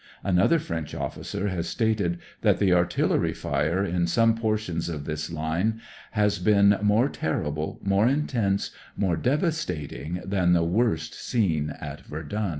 Another 0.23 0.57
French 0.57 0.95
officer 0.95 1.49
has 1.49 1.67
stated 1.69 2.17
that 2.41 2.57
the 2.57 2.73
artillery 2.73 3.33
fire 3.33 3.85
in 3.85 4.07
some 4.07 4.33
portions 4.33 4.89
of 4.89 5.05
this 5.05 5.31
line 5.31 5.79
has 6.13 6.39
been" 6.39 6.75
more 6.81 7.07
terrible, 7.07 7.79
more 7.83 8.07
intense, 8.07 8.71
more 8.97 9.15
devastating 9.15 10.15
than 10.25 10.53
the 10.53 10.63
worst 10.63 11.13
seen 11.13 11.69
at 11.79 12.01
Verdun." 12.07 12.49